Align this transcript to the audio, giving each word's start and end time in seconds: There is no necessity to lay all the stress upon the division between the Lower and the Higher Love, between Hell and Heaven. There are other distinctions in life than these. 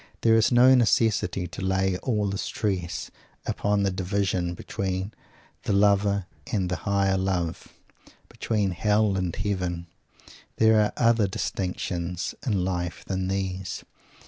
There 0.21 0.33
is 0.35 0.51
no 0.51 0.73
necessity 0.73 1.45
to 1.45 1.61
lay 1.61 1.95
all 1.99 2.27
the 2.27 2.39
stress 2.39 3.11
upon 3.45 3.83
the 3.83 3.91
division 3.91 4.55
between 4.55 5.13
the 5.61 5.73
Lower 5.73 6.25
and 6.51 6.71
the 6.71 6.77
Higher 6.77 7.17
Love, 7.19 7.67
between 8.27 8.71
Hell 8.71 9.15
and 9.15 9.35
Heaven. 9.35 9.85
There 10.55 10.81
are 10.81 10.91
other 10.97 11.27
distinctions 11.27 12.33
in 12.43 12.65
life 12.65 13.05
than 13.05 13.27
these. 13.27 13.83